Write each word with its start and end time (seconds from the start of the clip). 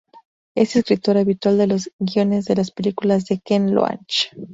Es 0.55 0.75
escritor 0.75 1.17
habitual 1.19 1.59
de 1.59 1.67
los 1.67 1.91
guiones 1.99 2.45
de 2.45 2.55
las 2.55 2.71
películas 2.71 3.25
de 3.27 3.37
Ken 3.39 3.75
Loach. 3.75 4.29